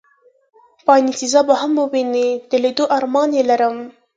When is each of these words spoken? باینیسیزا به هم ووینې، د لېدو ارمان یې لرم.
باینیسیزا 0.85 1.41
به 1.47 1.53
هم 1.61 1.71
ووینې، 1.79 2.29
د 2.49 2.51
لېدو 2.63 2.85
ارمان 2.97 3.29
یې 3.37 3.43
لرم. 3.49 3.75